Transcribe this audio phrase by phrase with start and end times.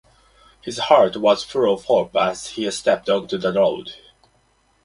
[0.63, 3.93] His heart was full of hope as he stepped onto the road.